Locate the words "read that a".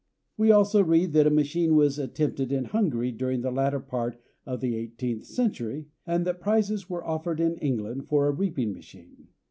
0.83-1.29